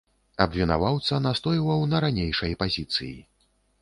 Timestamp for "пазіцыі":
2.63-3.15